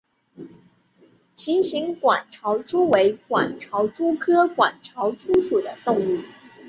[1.35, 6.21] 琴形管巢蛛为管巢蛛科管巢蛛属的动物。